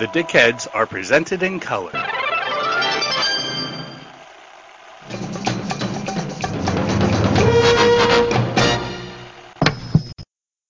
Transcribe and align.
The 0.00 0.06
Dickheads 0.06 0.66
are 0.72 0.86
presented 0.86 1.42
in 1.42 1.60
color. 1.60 1.92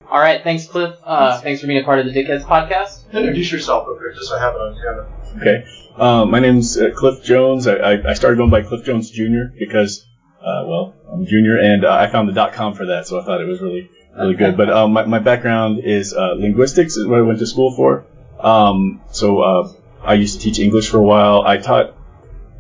All 0.03 0.19
right, 0.19 0.43
thanks, 0.43 0.67
Cliff. 0.67 0.97
Uh, 1.05 1.41
thanks 1.43 1.61
for 1.61 1.69
being 1.69 1.81
a 1.81 1.85
part 1.85 2.01
of 2.01 2.07
the 2.07 2.13
Dickheads 2.13 2.43
podcast. 2.43 3.13
Introduce 3.13 3.53
yourself 3.53 3.87
real 3.87 3.99
quick, 3.99 4.17
just 4.17 4.31
so 4.31 4.37
I 4.37 4.41
have 4.41 4.57
it 4.57 4.59
on 4.59 4.75
camera. 4.75 5.09
Okay. 5.37 5.65
Uh, 5.97 6.25
my 6.25 6.41
name's 6.41 6.77
uh, 6.77 6.91
Cliff 6.97 7.23
Jones. 7.23 7.69
I, 7.69 7.75
I, 7.77 8.11
I 8.11 8.15
started 8.15 8.37
going 8.37 8.51
by 8.51 8.63
Cliff 8.63 8.85
Jones 8.85 9.11
Jr. 9.13 9.55
because, 9.57 10.09
uh, 10.41 10.65
well, 10.67 10.97
I'm 11.09 11.25
junior, 11.25 11.57
and 11.57 11.85
uh, 11.85 11.93
I 11.93 12.09
found 12.11 12.29
the 12.29 12.33
dot 12.33 12.55
.com 12.55 12.75
for 12.75 12.87
that, 12.87 13.07
so 13.07 13.21
I 13.21 13.25
thought 13.25 13.41
it 13.41 13.47
was 13.47 13.61
really, 13.61 13.89
really 14.19 14.35
good. 14.35 14.57
But 14.57 14.71
um, 14.71 14.93
my, 14.93 15.05
my 15.05 15.21
background 15.21 15.85
is 15.85 16.13
uh, 16.13 16.35
linguistics, 16.37 16.97
is 16.97 17.07
what 17.07 17.21
I 17.21 17.23
went 17.23 17.39
to 17.39 17.47
school 17.47 17.77
for. 17.77 18.07
Um, 18.43 19.01
so 19.11 19.41
uh, 19.41 19.73
I 20.03 20.15
used 20.15 20.39
to 20.39 20.45
teach 20.45 20.59
English 20.59 20.89
for 20.89 20.99
a 20.99 21.03
while. 21.03 21.43
I 21.43 21.59
taught 21.59 21.97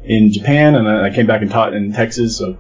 in 0.05 0.33
Japan, 0.33 0.75
and 0.75 0.87
then 0.87 0.95
I 0.97 1.15
came 1.15 1.27
back 1.27 1.43
and 1.43 1.51
taught 1.51 1.75
in 1.75 1.93
Texas. 1.93 2.39
So, 2.39 2.57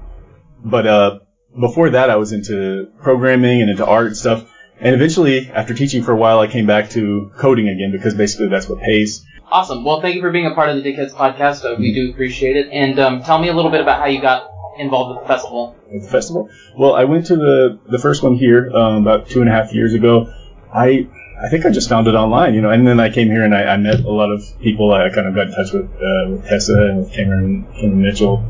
but 0.64 0.86
uh, 0.86 1.18
before 1.58 1.90
that, 1.90 2.10
I 2.10 2.16
was 2.16 2.32
into 2.32 2.88
programming 3.02 3.62
and 3.62 3.70
into 3.70 3.86
art 3.86 4.08
and 4.08 4.16
stuff. 4.16 4.50
And 4.80 4.94
eventually, 4.94 5.50
after 5.50 5.74
teaching 5.74 6.02
for 6.02 6.12
a 6.12 6.16
while, 6.16 6.40
I 6.40 6.46
came 6.46 6.66
back 6.66 6.90
to 6.90 7.30
coding 7.36 7.68
again 7.68 7.92
because 7.92 8.14
basically 8.14 8.48
that's 8.48 8.68
what 8.68 8.80
pays. 8.80 9.24
Awesome. 9.50 9.84
Well, 9.84 10.00
thank 10.00 10.14
you 10.14 10.22
for 10.22 10.30
being 10.30 10.46
a 10.46 10.54
part 10.54 10.70
of 10.70 10.76
the 10.76 10.82
Dickheads 10.82 11.12
podcast. 11.12 11.64
Uh, 11.64 11.76
we 11.78 11.92
do 11.92 12.10
appreciate 12.10 12.56
it. 12.56 12.68
And 12.72 12.98
um, 12.98 13.22
tell 13.22 13.38
me 13.38 13.48
a 13.48 13.52
little 13.52 13.70
bit 13.70 13.80
about 13.80 13.98
how 13.98 14.06
you 14.06 14.22
got 14.22 14.48
involved 14.78 15.16
with 15.18 15.24
the 15.24 15.34
festival. 15.34 15.76
the 15.92 16.08
festival. 16.08 16.48
Well, 16.78 16.94
I 16.94 17.04
went 17.04 17.26
to 17.26 17.36
the 17.36 17.78
the 17.90 17.98
first 17.98 18.22
one 18.22 18.36
here 18.36 18.70
um, 18.70 19.02
about 19.02 19.28
two 19.28 19.40
and 19.40 19.50
a 19.50 19.52
half 19.52 19.74
years 19.74 19.92
ago. 19.92 20.32
I 20.72 21.08
I 21.42 21.48
think 21.48 21.64
I 21.64 21.70
just 21.70 21.88
found 21.88 22.06
it 22.06 22.14
online, 22.14 22.54
you 22.54 22.60
know, 22.60 22.70
and 22.70 22.86
then 22.86 23.00
I 23.00 23.08
came 23.08 23.28
here 23.28 23.44
and 23.44 23.54
I, 23.54 23.64
I 23.64 23.76
met 23.78 24.00
a 24.00 24.10
lot 24.10 24.30
of 24.30 24.42
people. 24.60 24.92
I 24.92 25.08
kind 25.08 25.26
of 25.26 25.34
got 25.34 25.48
in 25.48 25.52
touch 25.54 25.72
with 25.72 25.86
uh, 25.86 26.30
with 26.30 26.46
Tessa 26.46 26.74
and 26.74 26.98
with 26.98 27.12
Cameron, 27.12 27.66
Cameron 27.74 28.02
Mitchell, 28.02 28.44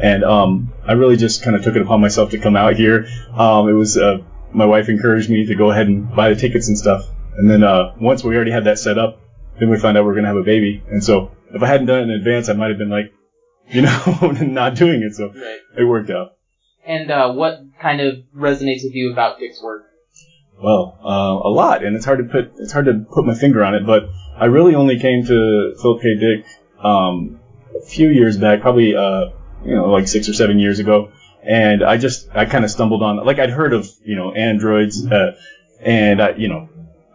and 0.00 0.22
um, 0.24 0.72
I 0.86 0.92
really 0.92 1.16
just 1.16 1.42
kind 1.42 1.56
of 1.56 1.62
took 1.62 1.76
it 1.76 1.82
upon 1.82 2.00
myself 2.00 2.30
to 2.30 2.38
come 2.38 2.54
out 2.54 2.76
here. 2.76 3.06
Um, 3.34 3.68
it 3.68 3.72
was 3.72 3.96
uh, 3.96 4.18
my 4.52 4.66
wife 4.66 4.88
encouraged 4.88 5.30
me 5.30 5.46
to 5.46 5.54
go 5.54 5.70
ahead 5.70 5.86
and 5.86 6.14
buy 6.14 6.28
the 6.28 6.34
tickets 6.34 6.68
and 6.68 6.76
stuff, 6.76 7.06
and 7.38 7.48
then 7.48 7.62
uh, 7.62 7.94
once 7.98 8.22
we 8.22 8.36
already 8.36 8.50
had 8.50 8.64
that 8.64 8.78
set 8.78 8.98
up, 8.98 9.20
then 9.58 9.70
we 9.70 9.78
found 9.78 9.96
out 9.96 10.02
we 10.02 10.08
were 10.08 10.14
gonna 10.14 10.28
have 10.28 10.36
a 10.36 10.42
baby, 10.42 10.82
and 10.90 11.02
so 11.02 11.30
if 11.54 11.62
I 11.62 11.66
hadn't 11.66 11.86
done 11.86 12.00
it 12.00 12.02
in 12.02 12.10
advance, 12.10 12.48
I 12.48 12.52
might 12.52 12.68
have 12.68 12.78
been 12.78 12.90
like, 12.90 13.06
you 13.68 13.82
know, 13.82 14.36
not 14.42 14.74
doing 14.74 15.02
it. 15.02 15.14
So 15.14 15.28
Right. 15.28 15.60
it 15.78 15.84
worked 15.84 16.10
out. 16.10 16.32
And 16.86 17.10
uh, 17.10 17.32
what 17.32 17.54
kind 17.80 18.00
of 18.00 18.16
resonates 18.36 18.82
with 18.82 18.92
you 18.92 19.12
about 19.12 19.38
Dick's 19.38 19.62
work? 19.62 19.84
Well, 20.62 20.98
uh, 21.04 21.48
a 21.48 21.50
lot, 21.50 21.84
and 21.84 21.96
it's 21.96 22.04
hard 22.04 22.18
to 22.18 22.24
put 22.24 22.52
it's 22.58 22.72
hard 22.72 22.86
to 22.86 23.04
put 23.10 23.24
my 23.24 23.34
finger 23.34 23.64
on 23.64 23.74
it, 23.74 23.86
but 23.86 24.08
I 24.36 24.46
really 24.46 24.74
only 24.74 24.98
came 24.98 25.24
to 25.24 25.74
Philip 25.80 26.02
K. 26.02 26.14
Dick 26.14 26.46
um, 26.82 27.40
a 27.76 27.86
few 27.86 28.08
years 28.08 28.36
back, 28.36 28.60
probably 28.60 28.94
uh, 28.94 29.30
you 29.64 29.74
know 29.74 29.90
like 29.90 30.08
six 30.08 30.28
or 30.28 30.32
seven 30.32 30.58
years 30.58 30.78
ago, 30.78 31.10
and 31.42 31.82
I 31.82 31.96
just 31.96 32.28
I 32.34 32.46
kind 32.46 32.64
of 32.64 32.70
stumbled 32.70 33.02
on 33.02 33.16
like 33.24 33.38
I'd 33.38 33.50
heard 33.50 33.72
of 33.72 33.88
you 34.04 34.16
know 34.16 34.32
androids, 34.32 35.04
uh, 35.06 35.36
and 35.80 36.22
I, 36.22 36.30
you 36.30 36.48
know 36.48 36.68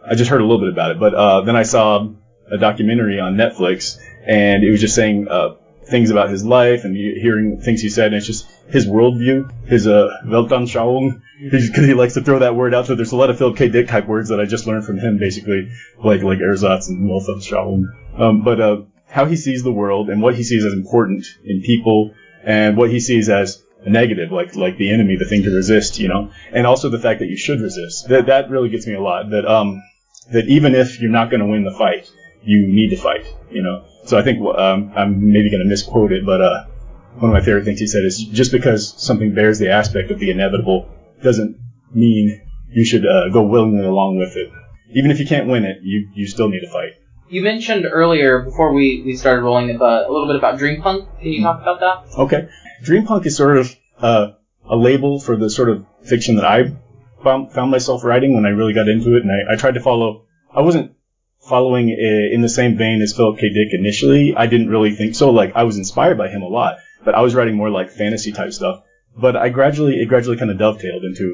I 0.08 0.14
just 0.14 0.30
heard 0.30 0.40
a 0.40 0.44
little 0.44 0.60
bit 0.60 0.72
about 0.72 0.92
it, 0.92 1.00
but 1.00 1.14
uh, 1.14 1.40
then 1.42 1.56
I 1.56 1.62
saw 1.62 2.08
a 2.50 2.58
documentary 2.58 3.20
on 3.20 3.36
Netflix, 3.36 3.98
and 4.26 4.62
it 4.62 4.70
was 4.70 4.80
just 4.80 4.94
saying 4.94 5.28
uh, 5.28 5.56
things 5.90 6.10
about 6.10 6.30
his 6.30 6.44
life 6.44 6.84
and 6.84 6.96
hearing 6.96 7.60
things 7.60 7.80
he 7.80 7.88
said, 7.88 8.06
and 8.06 8.16
it's 8.16 8.26
just 8.26 8.46
his 8.68 8.86
worldview, 8.86 9.50
his 9.66 9.86
uh, 9.86 10.08
Weltanschauung, 10.24 11.20
because 11.42 11.68
he 11.68 11.94
likes 11.94 12.14
to 12.14 12.22
throw 12.22 12.38
that 12.38 12.54
word 12.54 12.74
out. 12.74 12.86
So 12.86 12.94
there's 12.94 13.12
a 13.12 13.16
lot 13.16 13.30
of 13.30 13.38
Philip 13.38 13.56
K. 13.56 13.68
Dick 13.68 13.88
type 13.88 14.06
words 14.06 14.28
that 14.28 14.40
I 14.40 14.44
just 14.44 14.66
learned 14.66 14.84
from 14.84 14.98
him, 14.98 15.18
basically, 15.18 15.70
like 16.02 16.22
like 16.22 16.38
ersatz 16.38 16.88
and 16.88 17.08
Weltanschauung. 17.08 17.84
Um, 18.18 18.42
but 18.42 18.60
uh, 18.60 18.82
how 19.08 19.26
he 19.26 19.36
sees 19.36 19.62
the 19.62 19.72
world 19.72 20.08
and 20.08 20.22
what 20.22 20.34
he 20.34 20.42
sees 20.42 20.64
as 20.64 20.72
important 20.72 21.26
in 21.44 21.62
people, 21.62 22.14
and 22.44 22.76
what 22.76 22.90
he 22.90 23.00
sees 23.00 23.28
as 23.28 23.62
a 23.84 23.90
negative, 23.90 24.30
like 24.30 24.54
like 24.54 24.76
the 24.76 24.90
enemy, 24.90 25.16
the 25.16 25.24
thing 25.24 25.42
to 25.42 25.50
resist, 25.50 25.98
you 25.98 26.08
know, 26.08 26.30
and 26.52 26.66
also 26.66 26.88
the 26.88 26.98
fact 26.98 27.20
that 27.20 27.28
you 27.28 27.36
should 27.36 27.60
resist. 27.60 28.08
That 28.08 28.26
that 28.26 28.50
really 28.50 28.68
gets 28.68 28.86
me 28.86 28.94
a 28.94 29.00
lot. 29.00 29.30
That 29.30 29.46
um 29.46 29.82
that 30.32 30.46
even 30.46 30.74
if 30.74 31.00
you're 31.00 31.10
not 31.10 31.30
going 31.30 31.40
to 31.40 31.46
win 31.46 31.64
the 31.64 31.72
fight, 31.72 32.10
you 32.42 32.66
need 32.68 32.90
to 32.90 32.96
fight, 32.96 33.26
you 33.50 33.62
know. 33.62 33.84
So 34.04 34.18
I 34.18 34.22
think 34.22 34.40
um, 34.40 34.92
I'm 34.96 35.32
maybe 35.32 35.50
going 35.50 35.62
to 35.62 35.68
misquote 35.68 36.12
it, 36.12 36.24
but 36.24 36.40
uh, 36.40 36.64
one 37.18 37.30
of 37.30 37.34
my 37.34 37.40
favorite 37.44 37.64
things 37.64 37.80
he 37.80 37.86
said 37.86 38.04
is 38.04 38.18
just 38.18 38.52
because 38.52 38.94
something 38.96 39.34
bears 39.34 39.58
the 39.58 39.70
aspect 39.70 40.10
of 40.10 40.18
the 40.18 40.30
inevitable 40.30 40.88
doesn't 41.22 41.58
mean 41.92 42.40
you 42.70 42.84
should 42.84 43.04
uh, 43.06 43.28
go 43.30 43.42
willingly 43.42 43.84
along 43.84 44.16
with 44.18 44.36
it. 44.36 44.50
Even 44.92 45.10
if 45.10 45.18
you 45.20 45.26
can't 45.26 45.48
win 45.48 45.64
it, 45.64 45.78
you 45.82 46.08
you 46.14 46.26
still 46.26 46.48
need 46.48 46.60
to 46.60 46.70
fight. 46.70 46.92
You 47.28 47.42
mentioned 47.42 47.86
earlier, 47.88 48.40
before 48.40 48.72
we, 48.72 49.02
we 49.06 49.14
started 49.14 49.42
rolling, 49.42 49.70
uh, 49.80 49.84
a 49.84 50.10
little 50.10 50.26
bit 50.26 50.34
about 50.34 50.58
Dreampunk. 50.58 51.06
Can 51.20 51.28
you 51.28 51.42
talk 51.44 51.62
about 51.62 51.78
that? 51.78 52.18
Okay. 52.18 52.48
Dreampunk 52.82 53.24
is 53.24 53.36
sort 53.36 53.56
of 53.56 53.76
uh, 54.00 54.32
a 54.68 54.74
label 54.74 55.20
for 55.20 55.36
the 55.36 55.48
sort 55.48 55.68
of 55.68 55.86
fiction 56.02 56.36
that 56.36 56.44
I 56.44 56.74
found, 57.22 57.52
found 57.52 57.70
myself 57.70 58.02
writing 58.02 58.34
when 58.34 58.46
I 58.46 58.48
really 58.48 58.72
got 58.72 58.88
into 58.88 59.16
it, 59.16 59.22
and 59.22 59.30
I, 59.30 59.52
I 59.52 59.56
tried 59.56 59.74
to 59.74 59.80
follow. 59.80 60.24
I 60.52 60.62
wasn't 60.62 60.96
following 61.50 61.90
uh, 61.90 62.34
in 62.34 62.40
the 62.40 62.48
same 62.48 62.76
vein 62.78 63.02
as 63.02 63.12
Philip 63.14 63.38
K. 63.38 63.48
Dick 63.50 63.78
initially. 63.78 64.34
I 64.36 64.46
didn't 64.46 64.70
really 64.70 64.92
think 64.92 65.14
so. 65.14 65.30
Like 65.30 65.52
I 65.54 65.64
was 65.64 65.76
inspired 65.76 66.16
by 66.16 66.28
him 66.28 66.42
a 66.42 66.48
lot, 66.48 66.76
but 67.04 67.14
I 67.14 67.20
was 67.20 67.34
writing 67.34 67.56
more 67.56 67.70
like 67.70 67.90
fantasy 67.90 68.32
type 68.32 68.52
stuff. 68.52 68.76
But 69.16 69.36
I 69.36 69.48
gradually, 69.50 69.94
it 70.00 70.06
gradually 70.06 70.36
kind 70.38 70.50
of 70.50 70.58
dovetailed 70.58 71.04
into. 71.04 71.26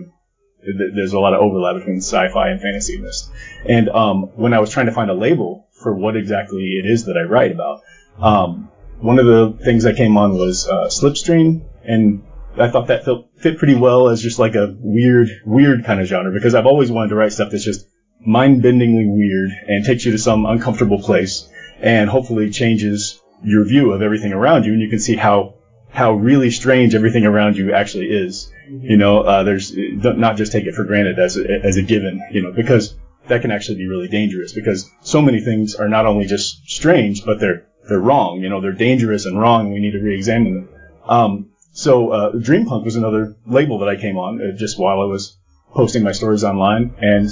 th- 0.64 0.92
There's 0.96 1.12
a 1.12 1.20
lot 1.20 1.34
of 1.34 1.40
overlap 1.40 1.76
between 1.76 1.98
sci-fi 1.98 2.48
and 2.48 2.60
fantasy 2.60 2.96
in 2.96 3.02
this. 3.02 3.30
And 3.68 3.88
um, 3.90 4.22
when 4.34 4.52
I 4.54 4.58
was 4.60 4.70
trying 4.70 4.86
to 4.86 4.92
find 4.92 5.10
a 5.10 5.14
label 5.14 5.68
for 5.82 5.94
what 5.94 6.16
exactly 6.16 6.64
it 6.82 6.86
is 6.86 7.04
that 7.04 7.16
I 7.16 7.28
write 7.28 7.52
about, 7.52 7.80
um, 8.18 8.70
one 9.00 9.18
of 9.18 9.26
the 9.26 9.58
things 9.62 9.84
that 9.84 9.96
came 9.96 10.16
on 10.16 10.32
was 10.32 10.66
uh, 10.66 10.86
Slipstream, 10.86 11.62
and 11.84 12.24
I 12.58 12.68
thought 12.70 12.86
that 12.86 13.04
fit 13.36 13.58
pretty 13.58 13.74
well 13.74 14.08
as 14.08 14.22
just 14.22 14.38
like 14.38 14.54
a 14.54 14.74
weird, 14.80 15.28
weird 15.44 15.84
kind 15.84 16.00
of 16.00 16.06
genre 16.06 16.32
because 16.32 16.54
I've 16.54 16.64
always 16.64 16.90
wanted 16.90 17.10
to 17.10 17.16
write 17.16 17.32
stuff 17.32 17.50
that's 17.50 17.62
just 17.62 17.86
mind-bendingly 18.20 19.16
weird 19.16 19.50
and 19.68 19.84
takes 19.84 20.04
you 20.04 20.12
to 20.12 20.18
some 20.18 20.46
uncomfortable 20.46 21.00
place 21.00 21.48
and 21.80 22.08
hopefully 22.08 22.50
changes 22.50 23.20
your 23.42 23.64
view 23.64 23.92
of 23.92 24.02
everything 24.02 24.32
around 24.32 24.64
you, 24.64 24.72
and 24.72 24.80
you 24.80 24.88
can 24.88 24.98
see 24.98 25.16
how 25.16 25.54
how 25.90 26.12
really 26.12 26.50
strange 26.50 26.94
everything 26.94 27.24
around 27.24 27.56
you 27.56 27.72
actually 27.72 28.06
is. 28.06 28.52
You 28.68 28.96
know, 28.96 29.20
uh, 29.20 29.42
there's 29.44 29.70
don't- 29.70 30.36
just 30.36 30.52
take 30.52 30.66
it 30.66 30.74
for 30.74 30.84
granted 30.84 31.18
as 31.18 31.36
a, 31.36 31.44
as 31.64 31.76
a 31.76 31.82
given. 31.82 32.20
You 32.30 32.42
know, 32.42 32.52
because 32.52 32.94
that 33.28 33.42
can 33.42 33.50
actually 33.50 33.78
be 33.78 33.86
really 33.86 34.08
dangerous 34.08 34.52
because 34.52 34.90
so 35.02 35.20
many 35.22 35.40
things 35.40 35.74
are 35.74 35.88
not 35.88 36.06
only 36.06 36.26
just 36.26 36.68
strange, 36.68 37.24
but 37.24 37.40
they're 37.40 37.66
they're 37.88 38.00
wrong. 38.00 38.40
You 38.40 38.48
know, 38.48 38.60
they're 38.60 38.72
dangerous 38.72 39.26
and 39.26 39.38
wrong, 39.38 39.66
and 39.66 39.72
we 39.72 39.80
need 39.80 39.92
to 39.92 40.00
re-examine 40.00 40.54
them. 40.54 40.68
Um, 41.06 41.50
so 41.72 42.10
uh, 42.10 42.32
Dreampunk 42.32 42.84
was 42.84 42.96
another 42.96 43.36
label 43.46 43.78
that 43.80 43.88
I 43.88 43.96
came 43.96 44.18
on 44.18 44.40
uh, 44.40 44.56
just 44.56 44.78
while 44.78 45.00
I 45.00 45.04
was 45.04 45.36
posting 45.72 46.02
my 46.02 46.12
stories 46.12 46.42
online, 46.42 46.94
and 47.00 47.28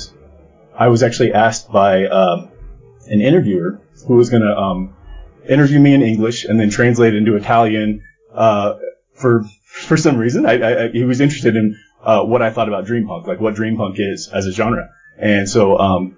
I 0.77 0.89
was 0.89 1.03
actually 1.03 1.33
asked 1.33 1.71
by 1.71 2.07
um, 2.07 2.51
an 3.07 3.21
interviewer 3.21 3.81
who 4.07 4.17
was 4.17 4.31
going 4.31 4.43
to 4.43 4.57
um, 4.57 4.97
interview 5.49 5.79
me 5.79 5.95
in 5.95 6.03
English 6.03 6.45
and 6.45 6.59
then 6.59 6.71
translate 6.71 7.15
it 7.15 7.19
into 7.19 7.37
Italian. 7.37 8.03
Uh, 8.33 8.75
for 9.15 9.45
for 9.65 9.97
some 9.97 10.17
reason, 10.17 10.47
I, 10.47 10.85
I, 10.85 10.89
he 10.89 11.05
was 11.05 11.21
interested 11.21 11.57
in 11.57 11.77
uh, 12.03 12.23
what 12.25 12.43
I 12.43 12.51
thought 12.51 12.69
about 12.69 12.87
dream 12.87 13.07
punk, 13.07 13.27
like 13.27 13.41
what 13.41 13.55
dream 13.55 13.77
punk 13.77 13.97
is 13.99 14.29
as 14.33 14.47
a 14.47 14.53
genre. 14.53 14.91
And 15.19 15.49
so 15.49 15.79
um, 15.79 16.17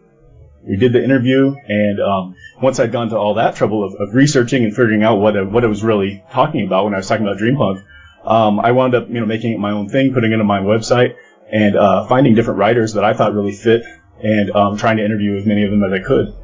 we 0.67 0.77
did 0.77 0.93
the 0.93 1.03
interview, 1.03 1.55
and 1.69 2.01
um, 2.01 2.35
once 2.61 2.81
I'd 2.81 2.93
gone 2.93 3.11
to 3.11 3.19
all 3.19 3.35
that 3.35 3.57
trouble 3.57 3.85
of, 3.85 3.95
of 3.95 4.15
researching 4.15 4.65
and 4.65 4.75
figuring 4.75 5.03
out 5.03 5.17
what 5.17 5.37
I, 5.37 5.43
what 5.43 5.65
I 5.65 5.69
was 5.69 5.83
really 5.83 6.25
talking 6.33 6.67
about 6.67 6.85
when 6.85 6.95
I 6.95 6.99
was 6.99 7.09
talking 7.09 7.27
about 7.27 7.39
dreampunk, 7.39 7.85
um, 8.25 8.59
I 8.59 8.73
wound 8.73 8.95
up 8.95 9.09
you 9.09 9.21
know 9.21 9.27
making 9.27 9.53
it 9.53 9.59
my 9.59 9.73
own 9.73 9.89
thing, 9.89 10.13
putting 10.13 10.33
it 10.33 10.41
on 10.41 10.47
my 10.47 10.61
website, 10.61 11.15
and 11.53 11.77
uh, 11.77 12.07
finding 12.07 12.35
different 12.35 12.59
writers 12.59 12.95
that 12.95 13.05
I 13.05 13.13
thought 13.13 13.35
really 13.35 13.53
fit, 13.53 13.85
and 14.23 14.51
um, 14.51 14.77
trying 14.77 14.97
to 14.97 15.05
interview 15.05 15.37
as 15.37 15.47
many 15.47 15.65
of 15.65 15.71
them 15.71 15.85
as 15.85 15.93
I 15.93 16.01
could. 16.01 16.35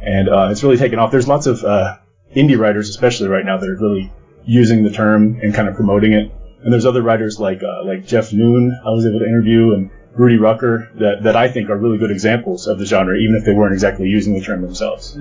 And 0.00 0.28
uh, 0.28 0.48
it's 0.50 0.62
really 0.62 0.78
taken 0.78 0.98
off. 0.98 1.10
There's 1.10 1.28
lots 1.28 1.46
of 1.46 1.62
uh, 1.64 1.98
indie 2.34 2.58
writers, 2.58 2.88
especially 2.88 3.28
right 3.28 3.44
now, 3.44 3.58
that 3.58 3.68
are 3.68 3.76
really 3.76 4.10
using 4.44 4.82
the 4.82 4.90
term 4.90 5.38
and 5.42 5.54
kind 5.54 5.68
of 5.68 5.74
promoting 5.74 6.12
it. 6.12 6.32
And 6.62 6.72
there's 6.72 6.86
other 6.86 7.02
writers 7.02 7.38
like 7.38 7.62
uh, 7.62 7.84
like 7.84 8.06
Jeff 8.06 8.32
Noon 8.32 8.78
I 8.84 8.90
was 8.90 9.06
able 9.06 9.20
to 9.20 9.26
interview 9.26 9.72
and 9.72 9.90
Rudy 10.14 10.36
Rucker 10.36 10.90
that, 10.96 11.22
that 11.22 11.36
I 11.36 11.50
think 11.50 11.70
are 11.70 11.76
really 11.76 11.98
good 11.98 12.10
examples 12.10 12.66
of 12.66 12.78
the 12.78 12.84
genre, 12.84 13.16
even 13.16 13.36
if 13.36 13.44
they 13.44 13.54
weren't 13.54 13.72
exactly 13.72 14.08
using 14.08 14.34
the 14.34 14.40
term 14.40 14.60
themselves. 14.60 15.16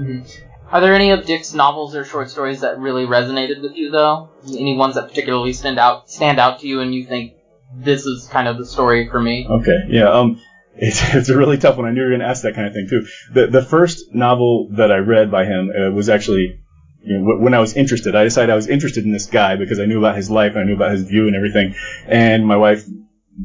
Are 0.71 0.81
there 0.81 0.93
any 0.93 1.11
of 1.11 1.25
Dick's 1.25 1.53
novels 1.53 1.95
or 1.95 2.03
short 2.05 2.29
stories 2.29 2.61
that 2.61 2.79
really 2.79 3.05
resonated 3.05 3.61
with 3.61 3.75
you, 3.75 3.91
though? 3.91 4.29
Any 4.47 4.75
ones 4.75 4.95
that 4.95 5.07
particularly 5.07 5.53
stand 5.53 5.79
out 5.79 6.09
stand 6.09 6.39
out 6.39 6.59
to 6.59 6.67
you, 6.67 6.81
and 6.81 6.93
you 6.93 7.05
think 7.05 7.33
this 7.75 8.05
is 8.05 8.27
kind 8.27 8.47
of 8.47 8.57
the 8.57 8.65
story 8.65 9.09
for 9.09 9.21
me? 9.21 9.47
Okay, 9.49 9.85
yeah. 9.89 10.09
Um, 10.09 10.41
it's 10.79 11.01
it's 11.13 11.29
a 11.29 11.37
really 11.37 11.57
tough 11.57 11.77
one. 11.77 11.85
I 11.85 11.91
knew 11.91 12.01
you 12.01 12.05
were 12.05 12.11
going 12.11 12.21
to 12.21 12.27
ask 12.27 12.43
that 12.43 12.55
kind 12.55 12.67
of 12.67 12.73
thing 12.73 12.87
too. 12.89 13.05
The 13.33 13.47
the 13.47 13.61
first 13.61 14.13
novel 14.13 14.69
that 14.77 14.91
I 14.91 14.97
read 14.97 15.31
by 15.31 15.45
him 15.45 15.69
uh, 15.69 15.91
was 15.91 16.09
actually, 16.09 16.59
you 17.01 17.17
know, 17.17 17.37
when 17.37 17.53
I 17.53 17.59
was 17.59 17.73
interested. 17.73 18.15
I 18.15 18.23
decided 18.23 18.51
I 18.51 18.55
was 18.55 18.67
interested 18.67 19.03
in 19.03 19.11
this 19.11 19.25
guy 19.25 19.55
because 19.55 19.79
I 19.79 19.85
knew 19.85 19.99
about 19.99 20.15
his 20.15 20.29
life, 20.29 20.55
I 20.55 20.63
knew 20.63 20.75
about 20.75 20.91
his 20.91 21.03
view 21.03 21.27
and 21.27 21.35
everything. 21.35 21.75
And 22.07 22.45
my 22.45 22.57
wife 22.57 22.83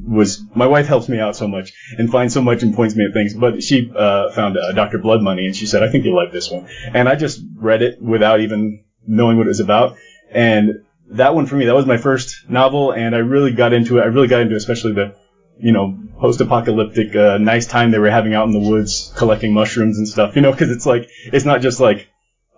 was 0.06 0.42
my 0.54 0.66
wife 0.66 0.86
helps 0.86 1.08
me 1.08 1.20
out 1.20 1.36
so 1.36 1.46
much 1.46 1.72
and 1.98 2.10
finds 2.10 2.34
so 2.34 2.40
much 2.40 2.62
and 2.62 2.74
points 2.74 2.96
me 2.96 3.04
at 3.04 3.12
things. 3.12 3.34
But 3.34 3.62
she 3.62 3.90
uh, 3.94 4.30
found 4.30 4.56
uh, 4.56 4.72
Dr. 4.72 4.98
Blood 4.98 5.22
Money 5.22 5.46
and 5.46 5.56
she 5.56 5.66
said, 5.66 5.82
"I 5.82 5.88
think 5.88 6.04
you'll 6.04 6.16
like 6.16 6.32
this 6.32 6.50
one." 6.50 6.66
And 6.92 7.08
I 7.08 7.16
just 7.16 7.40
read 7.56 7.82
it 7.82 8.00
without 8.00 8.40
even 8.40 8.84
knowing 9.06 9.36
what 9.36 9.46
it 9.46 9.50
was 9.50 9.60
about. 9.60 9.96
And 10.30 10.80
that 11.10 11.34
one 11.34 11.46
for 11.46 11.56
me, 11.56 11.66
that 11.66 11.74
was 11.74 11.86
my 11.86 11.98
first 11.98 12.48
novel, 12.48 12.92
and 12.92 13.14
I 13.14 13.18
really 13.18 13.52
got 13.52 13.72
into 13.72 13.98
it. 13.98 14.02
I 14.02 14.06
really 14.06 14.26
got 14.26 14.40
into 14.40 14.54
it, 14.54 14.58
especially 14.58 14.92
the, 14.92 15.14
you 15.58 15.72
know, 15.72 15.98
post-apocalyptic, 16.18 17.14
uh, 17.14 17.38
nice 17.38 17.66
time 17.66 17.90
they 17.90 17.98
were 17.98 18.10
having 18.10 18.34
out 18.34 18.46
in 18.46 18.52
the 18.52 18.70
woods 18.70 19.12
collecting 19.16 19.52
mushrooms 19.52 19.98
and 19.98 20.08
stuff. 20.08 20.36
You 20.36 20.42
know, 20.42 20.52
because 20.52 20.70
it's 20.70 20.86
like 20.86 21.08
it's 21.26 21.44
not 21.44 21.60
just 21.60 21.80
like, 21.80 22.08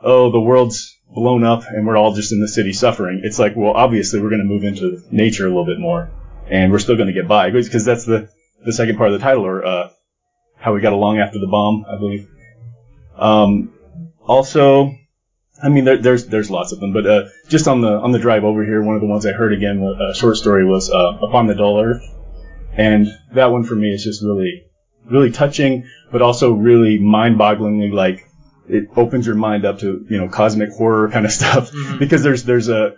oh, 0.02 0.30
the 0.30 0.40
world's 0.40 0.96
blown 1.08 1.44
up 1.44 1.64
and 1.68 1.86
we're 1.86 1.96
all 1.96 2.14
just 2.14 2.32
in 2.32 2.40
the 2.40 2.48
city 2.48 2.72
suffering. 2.72 3.20
It's 3.22 3.38
like, 3.38 3.54
well, 3.56 3.72
obviously 3.72 4.20
we're 4.20 4.30
going 4.30 4.42
to 4.42 4.46
move 4.46 4.64
into 4.64 5.02
nature 5.10 5.46
a 5.46 5.48
little 5.48 5.66
bit 5.66 5.78
more, 5.78 6.10
and 6.48 6.72
we're 6.72 6.78
still 6.78 6.96
going 6.96 7.08
to 7.08 7.12
get 7.12 7.28
by 7.28 7.50
because 7.50 7.84
that's 7.84 8.04
the 8.04 8.28
the 8.64 8.72
second 8.72 8.96
part 8.96 9.12
of 9.12 9.18
the 9.18 9.24
title, 9.24 9.46
or 9.46 9.64
uh, 9.64 9.90
how 10.58 10.74
we 10.74 10.80
got 10.80 10.92
along 10.92 11.18
after 11.18 11.38
the 11.38 11.46
bomb, 11.46 11.84
I 11.88 11.98
believe. 11.98 12.28
Um, 13.16 13.72
also, 14.26 14.92
I 15.62 15.68
mean, 15.68 15.84
there, 15.84 15.98
there's 15.98 16.26
there's 16.26 16.50
lots 16.50 16.72
of 16.72 16.80
them, 16.80 16.92
but 16.92 17.06
uh, 17.06 17.24
just 17.48 17.68
on 17.68 17.80
the 17.80 17.92
on 17.92 18.12
the 18.12 18.18
drive 18.18 18.44
over 18.44 18.64
here, 18.64 18.82
one 18.82 18.94
of 18.94 19.00
the 19.00 19.06
ones 19.06 19.24
I 19.24 19.32
heard 19.32 19.52
again, 19.52 19.82
a 19.82 20.14
short 20.14 20.36
story 20.36 20.66
was 20.66 20.90
uh, 20.90 21.18
"Upon 21.22 21.46
the 21.46 21.54
Dull 21.54 21.80
Earth," 21.80 22.02
and 22.76 23.06
that 23.34 23.50
one 23.52 23.64
for 23.64 23.74
me 23.74 23.88
is 23.92 24.04
just 24.04 24.22
really 24.22 24.62
really 25.08 25.30
touching, 25.30 25.84
but 26.10 26.20
also 26.20 26.52
really 26.52 26.98
mind-bogglingly 26.98 27.92
like 27.92 28.24
it 28.68 28.88
opens 28.96 29.24
your 29.26 29.36
mind 29.36 29.64
up 29.64 29.78
to 29.78 30.04
you 30.10 30.18
know 30.18 30.28
cosmic 30.28 30.70
horror 30.70 31.08
kind 31.14 31.24
of 31.24 31.32
stuff 31.32 31.70
Mhm. 31.70 31.98
because 31.98 32.22
there's 32.22 32.44
there's 32.44 32.68
uh, 32.68 32.90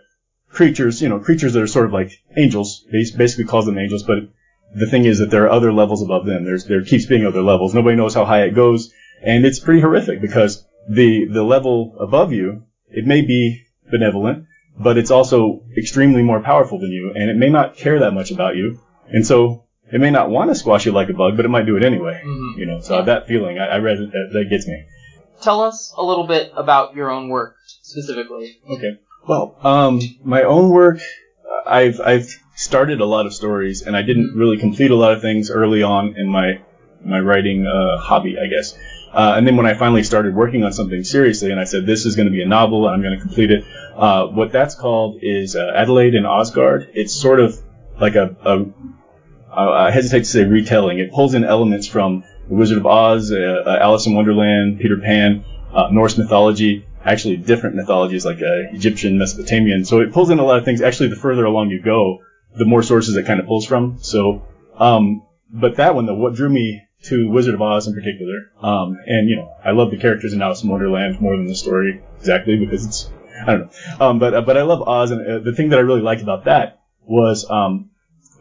creatures 0.51 1.03
you 1.03 1.09
know 1.09 1.19
creatures 1.21 1.53
that 1.53 1.63
are 1.63 1.67
sort 1.67 1.87
of 1.87 1.93
like 1.93 2.11
angels, 2.37 2.85
basically 2.91 3.45
calls 3.45 3.67
them 3.67 3.79
angels, 3.79 4.03
but 4.05 4.19
the 4.75 4.87
thing 4.87 5.05
is 5.05 5.19
that 5.19 5.31
there 5.31 5.45
are 5.45 5.51
other 5.51 5.73
levels 5.73 6.03
above 6.03 6.27
them. 6.27 6.45
There's 6.45 6.65
there 6.65 6.83
keeps 6.83 7.07
being 7.07 7.25
other 7.27 7.43
levels. 7.43 7.75
Nobody 7.75 7.97
knows 7.97 8.15
how 8.15 8.25
high 8.25 8.43
it 8.45 8.55
goes, 8.55 8.93
and 9.23 9.45
it's 9.45 9.59
pretty 9.59 9.81
horrific 9.81 10.21
because 10.21 10.65
the 10.89 11.27
the 11.27 11.43
level 11.43 11.97
above 12.01 12.33
you 12.33 12.63
it 12.91 13.07
may 13.07 13.21
be 13.21 13.63
benevolent, 13.91 14.45
but 14.79 14.97
it's 14.97 15.11
also 15.11 15.63
extremely 15.77 16.23
more 16.23 16.41
powerful 16.41 16.79
than 16.79 16.91
you, 16.91 17.13
and 17.15 17.29
it 17.31 17.37
may 17.37 17.51
not 17.51 17.77
care 17.77 17.99
that 18.01 18.13
much 18.15 18.31
about 18.31 18.57
you, 18.57 18.79
and 19.11 19.27
so 19.27 19.65
it 19.93 20.01
may 20.01 20.11
not 20.11 20.31
want 20.31 20.51
to 20.51 20.55
squash 20.55 20.87
you 20.87 20.93
like 20.93 21.09
a 21.09 21.13
bug, 21.15 21.37
but 21.37 21.45
it 21.45 21.49
might 21.49 21.67
do 21.67 21.77
it 21.77 21.85
anyway. 21.85 22.21
Mhm. 22.25 22.59
You 22.59 22.67
know, 22.67 22.81
so 22.81 22.97
Yeah. 22.97 23.03
that 23.03 23.27
feeling 23.27 23.59
I, 23.59 23.67
I 23.67 23.79
read 23.79 23.99
it, 23.99 24.13
that, 24.13 24.31
that 24.33 24.51
gets 24.51 24.67
me. 24.67 24.85
Tell 25.43 25.63
us 25.63 25.95
a 25.97 26.03
little 26.05 26.27
bit 26.27 26.53
about 26.57 26.95
your 26.97 27.11
own 27.11 27.29
work 27.29 27.55
specifically. 27.83 28.57
Okay. 28.71 28.97
Well, 29.29 29.57
um, 29.63 30.01
my 30.25 30.43
own 30.43 30.71
work, 30.71 31.01
I've 31.67 32.01
I've 32.01 32.29
started 32.57 33.01
a 33.01 33.05
lot 33.05 33.27
of 33.27 33.35
stories, 33.35 33.83
and 33.83 33.97
I 33.97 34.03
didn't 34.03 34.35
really 34.35 34.57
complete 34.57 34.91
a 34.91 34.97
lot 34.97 35.13
of 35.13 35.21
things 35.23 35.51
early 35.51 35.83
on 35.83 36.17
in 36.17 36.29
my 36.29 36.61
my 37.05 37.21
writing 37.21 37.67
uh, 37.67 37.99
hobby, 37.99 38.37
I 38.39 38.47
guess. 38.49 38.77
Uh, 39.13 39.35
and 39.37 39.47
then 39.47 39.57
when 39.57 39.65
I 39.67 39.75
finally 39.75 40.03
started 40.03 40.35
working 40.35 40.65
on 40.65 40.73
something 40.73 41.03
seriously, 41.05 41.51
and 41.51 41.61
I 41.61 41.65
said 41.65 41.87
this 41.87 42.05
is 42.05 42.17
going 42.17 42.27
to 42.27 42.33
be 42.33 42.43
a 42.43 42.47
novel, 42.47 42.87
and 42.87 42.95
I'm 42.95 43.03
going 43.03 43.17
to 43.19 43.21
complete 43.25 43.51
it. 43.51 43.65
Uh, 43.97 44.27
what 44.27 44.51
that's 44.53 44.75
called 44.75 45.21
is 45.23 45.57
uh, 45.57 45.73
Adelaide 45.75 46.15
and 46.15 46.27
Osgard. 46.27 46.89
It's 46.95 47.15
sort 47.15 47.41
of 47.41 47.59
like 48.01 48.17
a, 48.17 48.37
a 48.45 48.65
I 49.53 49.91
hesitate 49.91 50.21
to 50.21 50.25
say 50.25 50.45
retelling. 50.45 50.99
It 50.99 51.13
pulls 51.13 51.35
in 51.35 51.45
elements 51.45 51.87
from 51.87 52.25
The 52.49 52.55
Wizard 52.55 52.79
of 52.79 52.87
Oz, 52.87 53.33
uh, 53.33 53.37
uh, 53.67 53.79
Alice 53.81 54.07
in 54.07 54.15
Wonderland, 54.15 54.79
Peter 54.79 54.99
Pan, 54.99 55.45
uh, 55.73 55.89
Norse 55.91 56.19
mythology, 56.19 56.87
actually 57.05 57.37
different 57.37 57.77
mythologies 57.77 58.25
like 58.25 58.39
uh, 58.39 58.73
Egyptian, 58.73 59.19
Mesopotamian. 59.19 59.85
So 59.85 60.01
it 60.01 60.13
pulls 60.13 60.31
in 60.31 60.39
a 60.39 60.45
lot 60.45 60.59
of 60.59 60.65
things. 60.65 60.83
Actually, 60.83 61.11
the 61.11 61.17
further 61.17 61.45
along 61.45 61.71
you 61.71 61.81
go, 61.83 62.19
the 62.57 62.65
more 62.65 62.83
sources 62.83 63.17
it 63.17 63.27
kind 63.27 63.41
of 63.41 63.47
pulls 63.47 63.67
from. 63.67 63.99
So, 64.01 64.47
um, 64.77 65.23
but 65.51 65.77
that 65.77 65.95
one, 65.95 66.07
though, 66.07 66.15
what 66.15 66.35
drew 66.35 66.49
me 66.49 66.83
to 67.05 67.31
Wizard 67.31 67.55
of 67.55 67.63
Oz 67.63 67.87
in 67.87 67.95
particular, 67.95 68.51
um, 68.61 68.99
and 69.07 69.29
you 69.29 69.37
know, 69.37 69.53
I 69.65 69.71
love 69.71 69.91
the 69.91 69.97
characters 69.97 70.33
in 70.33 70.43
Alice 70.43 70.63
in 70.63 70.69
Wonderland 70.69 71.21
more 71.21 71.37
than 71.37 71.47
the 71.47 71.55
story 71.55 72.03
exactly 72.19 72.59
because 72.59 72.85
it's 72.85 73.11
I 73.41 73.53
don't 73.53 73.61
know, 73.61 74.07
um, 74.07 74.19
but 74.19 74.35
uh, 74.35 74.41
but 74.41 74.57
I 74.57 74.63
love 74.63 74.83
Oz, 74.83 75.13
and 75.13 75.27
uh, 75.27 75.39
the 75.39 75.53
thing 75.53 75.69
that 75.69 75.79
I 75.79 75.83
really 75.83 76.01
liked 76.01 76.23
about 76.23 76.47
that 76.47 76.81
was 77.07 77.49
um, 77.49 77.91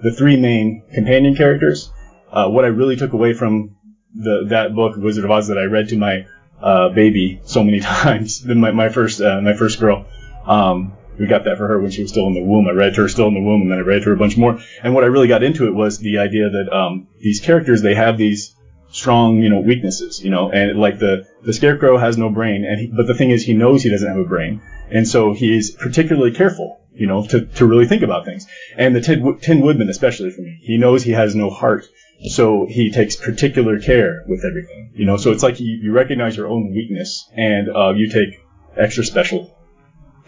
the 0.01 0.11
three 0.11 0.37
main 0.37 0.83
companion 0.93 1.35
characters. 1.35 1.91
Uh, 2.31 2.49
what 2.49 2.65
I 2.65 2.69
really 2.69 2.95
took 2.95 3.13
away 3.13 3.33
from 3.33 3.75
the 4.13 4.45
that 4.49 4.75
book, 4.75 4.95
Wizard 4.97 5.25
of 5.25 5.31
Oz, 5.31 5.47
that 5.47 5.57
I 5.57 5.63
read 5.63 5.89
to 5.89 5.97
my 5.97 6.25
uh, 6.61 6.89
baby 6.89 7.41
so 7.45 7.63
many 7.63 7.79
times, 7.81 8.45
my, 8.45 8.71
my 8.71 8.89
first 8.89 9.21
uh, 9.21 9.41
my 9.41 9.53
first 9.53 9.79
girl. 9.79 10.05
Um, 10.45 10.93
we 11.19 11.25
got 11.25 11.45
that 11.45 11.57
for 11.57 11.67
her 11.67 11.79
when 11.79 11.89
she 11.89 12.03
was 12.03 12.11
still 12.11 12.27
in 12.27 12.33
the 12.33 12.43
womb. 12.43 12.67
I 12.67 12.73
read 12.73 12.93
to 12.95 13.01
her 13.01 13.09
still 13.09 13.27
in 13.27 13.33
the 13.33 13.41
womb, 13.41 13.63
and 13.63 13.71
then 13.71 13.79
I 13.79 13.81
read 13.81 13.99
to 14.03 14.09
her 14.09 14.13
a 14.13 14.17
bunch 14.17 14.37
more. 14.37 14.59
And 14.83 14.93
what 14.93 15.03
I 15.03 15.07
really 15.07 15.27
got 15.27 15.43
into 15.43 15.67
it 15.67 15.73
was 15.73 15.97
the 15.97 16.19
idea 16.19 16.49
that 16.49 16.71
um, 16.71 17.07
these 17.19 17.39
characters 17.39 17.81
they 17.81 17.95
have 17.95 18.17
these 18.17 18.55
strong, 18.91 19.41
you 19.41 19.49
know, 19.49 19.59
weaknesses, 19.59 20.23
you 20.23 20.29
know, 20.29 20.51
and 20.51 20.79
like 20.79 20.99
the 20.99 21.27
the 21.43 21.53
scarecrow 21.53 21.97
has 21.97 22.17
no 22.17 22.29
brain, 22.29 22.65
and 22.65 22.79
he, 22.79 22.87
but 22.87 23.07
the 23.07 23.15
thing 23.15 23.31
is 23.31 23.43
he 23.43 23.53
knows 23.53 23.83
he 23.83 23.89
doesn't 23.89 24.07
have 24.07 24.17
a 24.17 24.29
brain, 24.29 24.61
and 24.91 25.07
so 25.07 25.33
he 25.33 25.55
is 25.55 25.71
particularly 25.71 26.31
careful, 26.31 26.79
you 26.97 27.07
know, 27.07 27.25
to, 27.27 27.45
to 27.45 27.65
really 27.65 27.85
think 27.87 28.01
about 28.03 28.25
things. 28.25 28.45
And 28.77 28.95
the 28.95 29.01
Tin, 29.01 29.39
Tin 29.39 29.61
Woodman, 29.61 29.89
especially 29.89 30.31
for 30.31 30.41
me, 30.41 30.59
he 30.61 30.77
knows 30.77 31.03
he 31.03 31.11
has 31.11 31.35
no 31.35 31.49
heart, 31.49 31.85
so 32.29 32.65
he 32.67 32.91
takes 32.91 33.15
particular 33.15 33.79
care 33.79 34.23
with 34.27 34.43
everything, 34.43 34.91
you 34.95 35.05
know. 35.05 35.17
So 35.17 35.31
it's 35.31 35.43
like 35.43 35.59
you, 35.59 35.79
you 35.81 35.91
recognize 35.91 36.35
your 36.35 36.47
own 36.47 36.73
weakness, 36.73 37.29
and 37.35 37.69
uh, 37.69 37.91
you 37.91 38.09
take 38.09 38.39
extra 38.75 39.03
special 39.03 39.55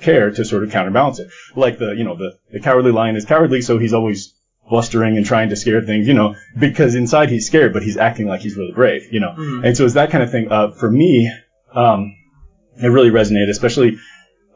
care 0.01 0.31
to 0.31 0.45
sort 0.45 0.63
of 0.63 0.71
counterbalance 0.71 1.19
it. 1.19 1.27
Like 1.55 1.77
the, 1.79 1.91
you 1.91 2.03
know, 2.03 2.15
the, 2.15 2.37
the 2.51 2.59
cowardly 2.59 2.91
lion 2.91 3.15
is 3.15 3.25
cowardly, 3.25 3.61
so 3.61 3.77
he's 3.77 3.93
always 3.93 4.33
blustering 4.69 5.17
and 5.17 5.25
trying 5.25 5.49
to 5.49 5.55
scare 5.55 5.81
things, 5.81 6.07
you 6.07 6.13
know, 6.13 6.35
because 6.59 6.93
inside 6.95 7.29
he's 7.29 7.47
scared, 7.47 7.73
but 7.73 7.81
he's 7.83 7.97
acting 7.97 8.27
like 8.27 8.41
he's 8.41 8.55
really 8.55 8.71
brave, 8.71 9.11
you 9.11 9.19
know. 9.19 9.33
Mhm. 9.37 9.65
And 9.65 9.75
so 9.75 9.83
it's 9.83 9.95
that 9.95 10.11
kind 10.11 10.23
of 10.23 10.31
thing. 10.31 10.51
Uh, 10.51 10.71
for 10.71 10.89
me, 10.89 11.31
um, 11.73 12.15
it 12.81 12.87
really 12.87 13.09
resonated, 13.09 13.49
especially. 13.49 13.97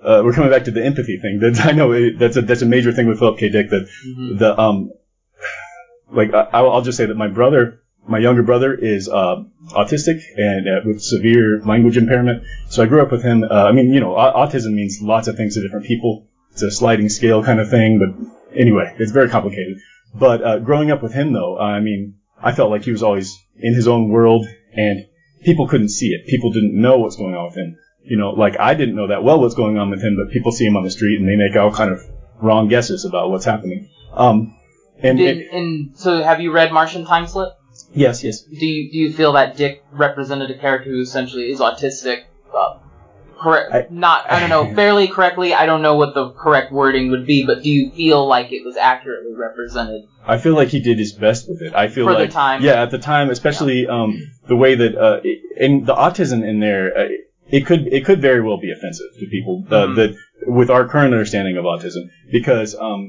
Uh, 0.04 0.22
we're 0.24 0.34
coming 0.34 0.50
back 0.52 0.66
to 0.66 0.72
the 0.72 0.84
empathy 0.86 1.18
thing. 1.18 1.40
That 1.42 1.66
I 1.66 1.72
know 1.72 1.92
it, 1.94 2.20
that's 2.20 2.36
a 2.38 2.42
that's 2.42 2.62
a 2.62 2.66
major 2.66 2.92
thing 2.92 3.08
with 3.08 3.20
Philip 3.20 3.38
K. 3.38 3.50
Dick. 3.50 3.70
That 3.70 3.88
Mhm. 4.08 4.40
the 4.40 4.60
um, 4.60 4.92
like 6.12 6.34
I, 6.34 6.42
I'll 6.54 6.70
I'll 6.72 6.82
just 6.82 6.98
say 6.98 7.06
that 7.06 7.16
my 7.16 7.28
brother, 7.28 7.80
my 8.08 8.18
younger 8.20 8.44
brother, 8.44 8.74
is 8.74 9.08
uh, 9.10 9.44
autistic 9.72 10.22
and 10.38 10.68
uh, 10.68 10.82
with 10.86 11.02
severe 11.02 11.62
language 11.66 11.98
impairment. 11.98 12.44
So 12.70 12.84
I 12.84 12.86
grew 12.86 13.02
up 13.02 13.12
with 13.12 13.24
him. 13.24 13.44
Uh, 13.44 13.48
I 13.66 13.72
mean, 13.72 13.94
you 13.94 14.00
know, 14.00 14.16
au- 14.16 14.46
autism 14.46 14.74
means 14.74 15.00
lots 15.02 15.28
of 15.28 15.36
things 15.38 15.56
to 15.56 15.62
different 15.62 15.86
people. 15.86 16.28
It's 16.52 16.62
a 16.62 16.70
sliding 16.72 17.10
scale 17.10 17.44
kind 17.44 17.60
of 17.60 17.70
thing, 17.70 18.00
but 18.00 18.58
anyway, 18.60 18.94
it's 19.00 19.12
very 19.12 19.30
complicated. 19.30 19.78
But 20.14 20.44
uh, 20.44 20.60
growing 20.60 20.92
up 20.92 21.02
with 21.02 21.14
him, 21.14 21.34
though, 21.34 21.58
I 21.58 21.80
mean, 21.80 22.16
I 22.42 22.52
felt 22.52 22.70
like 22.70 22.84
he 22.84 22.92
was 22.92 23.02
always 23.02 23.36
in 23.58 23.74
his 23.74 23.88
own 23.88 24.10
world, 24.10 24.46
and 24.74 25.06
people 25.44 25.68
couldn't 25.68 25.90
see 25.90 26.10
it. 26.10 26.28
People 26.28 26.52
didn't 26.52 26.80
know 26.80 26.98
what's 27.00 27.16
going 27.16 27.34
on 27.34 27.46
with 27.48 27.56
him. 27.58 27.78
You 28.06 28.18
know, 28.18 28.32
like 28.32 28.60
I 28.60 28.74
didn't 28.74 28.96
know 28.96 29.08
that 29.08 29.24
well 29.24 29.40
what's 29.40 29.56
going 29.56 29.78
on 29.78 29.90
with 29.90 30.02
him, 30.04 30.18
but 30.18 30.32
people 30.34 30.52
see 30.52 30.66
him 30.66 30.76
on 30.76 30.84
the 30.84 30.92
street 30.92 31.20
and 31.20 31.28
they 31.28 31.36
make 31.36 31.56
all 31.56 31.72
kind 31.72 31.92
of 31.92 32.02
wrong 32.42 32.68
guesses 32.68 33.06
about 33.06 33.30
what's 33.32 33.46
happening. 33.46 33.88
Um, 34.14 34.56
and 35.02 35.18
Did, 35.18 35.38
it- 35.38 35.48
and 35.54 35.92
so, 35.96 36.22
have 36.22 36.42
you 36.42 36.52
read 36.52 36.72
Martian 36.74 37.06
Time 37.06 37.28
Slip? 37.28 37.50
yes, 37.94 38.24
yes, 38.24 38.42
Do 38.42 38.66
you 38.66 38.92
do 38.92 38.98
you 38.98 39.14
feel 39.14 39.34
that 39.34 39.56
Dick 39.56 39.84
represented 39.92 40.52
a 40.52 40.58
character 40.58 40.90
who 40.92 41.02
essentially 41.02 41.50
is 41.50 41.60
autistic? 41.60 42.24
Uh, 42.56 42.78
correct? 43.40 43.72
I- 43.74 43.88
not 43.90 44.30
I 44.30 44.40
don't 44.40 44.50
know 44.50 44.76
fairly 44.76 45.08
correctly. 45.08 45.54
I 45.54 45.66
don't 45.66 45.82
know 45.82 45.96
what 45.96 46.14
the 46.14 46.32
correct 46.32 46.72
wording 46.74 47.10
would 47.12 47.26
be, 47.26 47.46
but 47.46 47.64
do 47.64 47.70
you 47.70 47.90
feel 47.92 48.28
like 48.28 48.52
it 48.52 48.64
was 48.66 48.76
accurately 48.78 49.34
represented? 49.34 50.04
I 50.28 50.38
feel 50.38 50.56
like 50.56 50.68
he 50.70 50.80
did 50.82 51.00
his 51.00 51.14
best 51.14 51.48
with 51.50 51.62
it. 51.62 51.74
I 51.74 51.88
feel 51.88 52.06
For 52.06 52.14
the 52.14 52.20
like 52.20 52.32
time. 52.32 52.62
yeah, 52.62 52.82
at 52.82 52.92
the 52.92 52.98
time, 53.00 53.30
especially 53.30 53.88
um, 53.88 54.22
the 54.48 54.56
way 54.56 54.76
that 54.76 54.96
uh, 54.96 55.22
and 55.60 55.86
the 55.86 55.96
autism 55.96 56.48
in 56.48 56.60
there, 56.60 56.98
uh, 56.98 57.08
it 57.58 57.66
could 57.68 57.82
it 57.98 58.04
could 58.08 58.20
very 58.30 58.42
well 58.48 58.60
be 58.68 58.72
offensive 58.78 59.12
to 59.20 59.26
people 59.28 59.56
uh, 59.70 59.86
Mhm. 59.88 59.96
that 60.00 60.12
with 60.60 60.70
our 60.76 60.86
current 60.94 61.14
understanding 61.18 61.56
of 61.58 61.66
autism, 61.66 62.04
because 62.32 62.76
um, 62.88 63.02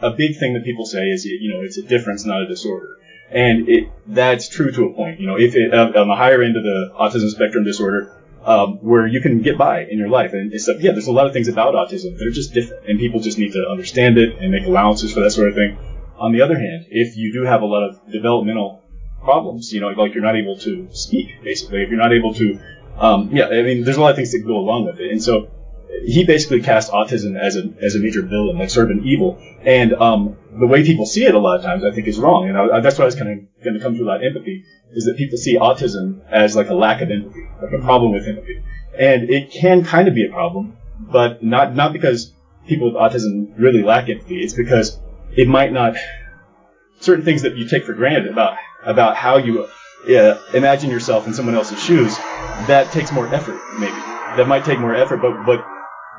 a 0.00 0.10
big 0.22 0.32
thing 0.40 0.54
that 0.54 0.64
people 0.64 0.86
say 0.86 1.04
is 1.14 1.24
you 1.24 1.50
know 1.52 1.60
it's 1.66 1.78
a 1.84 1.86
difference, 1.94 2.24
not 2.24 2.40
a 2.46 2.48
disorder, 2.54 2.88
and 3.30 3.68
it 3.68 3.84
that's 4.06 4.48
true 4.56 4.70
to 4.76 4.80
a 4.88 4.92
point. 5.00 5.20
You 5.20 5.26
know, 5.28 5.38
if 5.46 5.54
it 5.54 5.74
uh, 5.78 6.00
on 6.02 6.08
the 6.08 6.18
higher 6.24 6.40
end 6.42 6.56
of 6.60 6.64
the 6.70 6.78
autism 7.02 7.28
spectrum 7.36 7.64
disorder. 7.64 8.00
Um, 8.46 8.78
where 8.90 9.06
you 9.06 9.20
can 9.20 9.42
get 9.42 9.58
by 9.58 9.76
in 9.92 9.98
your 9.98 10.08
life, 10.08 10.32
and 10.32 10.54
it's, 10.54 10.66
yeah, 10.68 10.92
there's 10.92 11.08
a 11.08 11.12
lot 11.20 11.26
of 11.26 11.32
things 11.34 11.48
about 11.48 11.74
autism 11.74 12.16
that 12.16 12.26
are 12.26 12.36
just 12.40 12.54
different, 12.54 12.88
and 12.88 12.98
people 12.98 13.20
just 13.20 13.36
need 13.36 13.52
to 13.52 13.62
understand 13.68 14.16
it 14.16 14.30
and 14.40 14.50
make 14.56 14.64
allowances 14.64 15.12
for 15.12 15.20
that 15.20 15.32
sort 15.32 15.48
of 15.50 15.54
thing. 15.54 15.76
On 16.16 16.30
the 16.32 16.40
other 16.40 16.58
hand, 16.58 16.86
if 16.88 17.08
you 17.20 17.28
do 17.38 17.42
have 17.42 17.60
a 17.60 17.66
lot 17.66 17.82
of 17.88 17.90
developmental 18.10 18.70
problems, 19.22 19.72
you 19.74 19.80
know, 19.80 19.88
like 19.88 20.14
you're 20.14 20.22
not 20.30 20.36
able 20.36 20.56
to 20.68 20.88
speak, 20.92 21.26
basically, 21.44 21.82
if 21.82 21.90
you're 21.90 21.98
not 22.06 22.12
able 22.12 22.32
to, 22.34 22.58
um, 22.98 23.30
yeah, 23.32 23.46
I 23.46 23.62
mean, 23.62 23.84
there's 23.84 23.96
a 23.96 24.00
lot 24.00 24.10
of 24.10 24.16
things 24.16 24.32
that 24.32 24.44
go 24.46 24.56
along 24.58 24.86
with 24.86 24.98
it, 25.00 25.10
and 25.10 25.22
so 25.22 25.50
he 26.04 26.24
basically 26.24 26.60
cast 26.60 26.90
autism 26.90 27.38
as 27.38 27.56
a 27.56 27.72
as 27.82 27.94
a 27.94 27.98
major 27.98 28.22
villain, 28.22 28.58
like 28.58 28.70
sort 28.70 28.90
of 28.90 28.96
an 28.96 29.04
evil, 29.04 29.38
and 29.62 29.92
um, 29.94 30.36
the 30.58 30.66
way 30.66 30.84
people 30.84 31.06
see 31.06 31.24
it 31.24 31.34
a 31.34 31.38
lot 31.38 31.58
of 31.58 31.64
times, 31.64 31.84
I 31.84 31.92
think, 31.92 32.06
is 32.06 32.18
wrong, 32.18 32.48
and 32.48 32.58
I, 32.58 32.80
that's 32.80 32.98
why 32.98 33.04
I 33.04 33.06
was 33.06 33.14
kind 33.14 33.30
of 33.30 33.64
going 33.64 33.74
to 33.74 33.80
come 33.80 33.96
to 33.96 34.02
about 34.02 34.24
empathy, 34.24 34.64
is 34.92 35.04
that 35.04 35.16
people 35.16 35.38
see 35.38 35.56
autism 35.56 36.20
as 36.30 36.56
like 36.56 36.68
a 36.68 36.74
lack 36.74 37.00
of 37.00 37.10
empathy, 37.10 37.46
like 37.62 37.72
a 37.72 37.78
problem 37.78 38.12
with 38.12 38.26
empathy, 38.26 38.62
and 38.98 39.30
it 39.30 39.50
can 39.50 39.84
kind 39.84 40.08
of 40.08 40.14
be 40.14 40.26
a 40.26 40.30
problem, 40.30 40.76
but 41.00 41.42
not 41.42 41.74
not 41.74 41.92
because 41.92 42.32
people 42.66 42.92
with 42.92 42.94
autism 42.94 43.52
really 43.58 43.82
lack 43.82 44.08
empathy, 44.08 44.40
it's 44.40 44.54
because 44.54 44.98
it 45.36 45.48
might 45.48 45.72
not 45.72 45.96
certain 47.00 47.24
things 47.24 47.42
that 47.42 47.56
you 47.56 47.68
take 47.68 47.84
for 47.84 47.92
granted 47.92 48.28
about 48.28 48.56
about 48.84 49.16
how 49.16 49.36
you 49.36 49.66
uh, 50.06 50.38
imagine 50.54 50.90
yourself 50.90 51.26
in 51.26 51.34
someone 51.34 51.54
else's 51.54 51.82
shoes, 51.82 52.16
that 52.66 52.90
takes 52.92 53.12
more 53.12 53.32
effort. 53.34 53.58
Maybe 53.78 53.92
that 54.36 54.46
might 54.46 54.64
take 54.64 54.78
more 54.78 54.94
effort, 54.94 55.18
but 55.18 55.44
but 55.44 55.64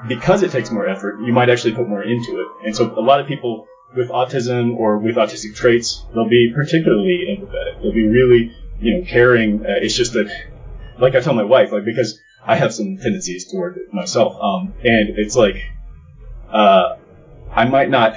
because 0.07 0.43
it 0.43 0.51
takes 0.51 0.71
more 0.71 0.87
effort, 0.87 1.19
you 1.21 1.33
might 1.33 1.49
actually 1.49 1.73
put 1.73 1.87
more 1.87 2.03
into 2.03 2.39
it. 2.39 2.47
And 2.65 2.75
so 2.75 2.97
a 2.97 3.01
lot 3.01 3.19
of 3.19 3.27
people 3.27 3.67
with 3.95 4.09
autism 4.09 4.75
or 4.75 4.97
with 4.99 5.15
autistic 5.15 5.55
traits, 5.55 6.03
they'll 6.13 6.29
be 6.29 6.51
particularly 6.53 7.25
empathetic. 7.29 7.81
They'll 7.81 7.93
be 7.93 8.07
really, 8.07 8.55
you 8.79 8.97
know, 8.99 9.05
caring. 9.05 9.65
Uh, 9.65 9.79
it's 9.81 9.95
just 9.95 10.13
that, 10.13 10.29
like 10.99 11.15
I 11.15 11.21
tell 11.21 11.33
my 11.33 11.43
wife, 11.43 11.71
like 11.71 11.85
because 11.85 12.19
I 12.45 12.55
have 12.55 12.73
some 12.73 12.97
tendencies 12.97 13.51
toward 13.51 13.77
it 13.77 13.93
myself, 13.93 14.37
um, 14.41 14.73
and 14.83 15.17
it's 15.17 15.35
like, 15.35 15.57
uh, 16.51 16.97
I 17.51 17.65
might 17.65 17.89
not. 17.89 18.15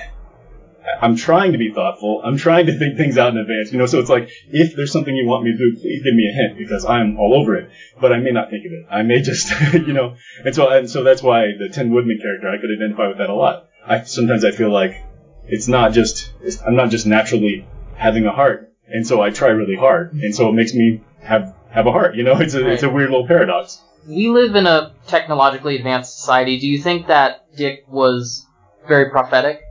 I'm 1.01 1.17
trying 1.17 1.53
to 1.53 1.59
be 1.59 1.73
thoughtful. 1.73 2.23
I'm 2.25 2.37
trying 2.37 2.67
to 2.67 2.79
think 2.79 2.97
things 2.97 3.19
out 3.19 3.33
in 3.33 3.39
advance, 3.39 3.73
you 3.73 3.79
know. 3.79 3.87
So 3.87 4.01
it's 4.01 4.11
like, 4.11 4.29
if 4.49 4.75
there's 4.77 4.93
something 4.93 5.15
you 5.15 5.27
want 5.27 5.45
me 5.45 5.53
to 5.53 5.59
do, 5.59 5.81
please 5.81 6.03
give 6.03 6.15
me 6.15 6.29
a 6.29 6.35
hint 6.35 6.59
because 6.59 6.85
I'm 6.85 7.19
all 7.19 7.35
over 7.35 7.57
it. 7.57 7.71
But 8.01 8.13
I 8.13 8.19
may 8.19 8.31
not 8.31 8.51
think 8.51 8.67
of 8.67 8.73
it. 8.73 8.87
I 8.91 9.03
may 9.03 9.21
just, 9.21 9.53
you 9.75 9.93
know. 9.93 10.17
And 10.45 10.55
so, 10.55 10.69
and 10.71 10.91
so 10.91 11.05
that's 11.05 11.23
why 11.23 11.47
the 11.59 11.69
Tin 11.69 11.93
Woodman 11.93 12.19
character, 12.21 12.49
I 12.49 12.61
could 12.61 12.71
identify 12.77 13.09
with 13.09 13.19
that 13.19 13.31
a 13.31 13.35
lot. 13.35 13.69
I 13.87 14.03
sometimes 14.03 14.45
I 14.45 14.53
feel 14.53 14.71
like 14.71 15.03
it's 15.47 15.69
not 15.69 15.93
just 15.93 16.33
it's, 16.41 16.61
I'm 16.63 16.77
not 16.77 16.91
just 16.91 17.07
naturally 17.07 17.67
having 17.97 18.27
a 18.27 18.33
heart, 18.33 18.73
and 18.87 19.07
so 19.07 19.21
I 19.21 19.31
try 19.31 19.49
really 19.49 19.77
hard, 19.77 20.13
and 20.13 20.35
so 20.35 20.49
it 20.49 20.53
makes 20.53 20.73
me 20.73 21.03
have 21.21 21.55
have 21.71 21.87
a 21.87 21.93
heart. 21.93 22.15
You 22.15 22.23
know, 22.23 22.39
it's 22.39 22.55
a 22.55 22.69
it's 22.69 22.85
a 22.85 22.91
weird 22.91 23.11
little 23.11 23.27
paradox. 23.27 23.81
We 24.07 24.29
live 24.29 24.55
in 24.57 24.67
a 24.67 24.95
technologically 25.07 25.77
advanced 25.77 26.19
society. 26.19 26.59
Do 26.59 26.69
you 26.69 26.81
think 26.81 27.07
that 27.09 27.57
Dick 27.57 27.85
was 27.89 28.47
very 28.87 29.11
prophetic 29.11 29.63